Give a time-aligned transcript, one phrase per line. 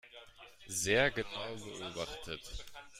[0.67, 2.65] Sehr genau beobachtet.